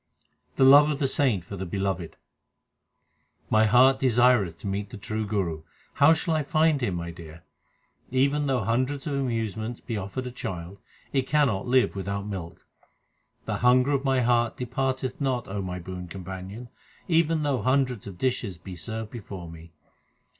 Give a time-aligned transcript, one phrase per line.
[0.55, 2.15] The love of the saint for the Beloved:
[3.51, 5.61] My heart desireth to meet the True Guru;
[5.93, 7.43] how shall I find Him, my dear?
[8.09, 10.79] Even though hundreds of amusements be afforded a child,
[11.13, 12.65] it cannot live without milk.
[13.45, 16.69] The hunger of my heart departeth not, O my boon com panion,
[17.07, 19.71] even though hundreds of dishes be served before me.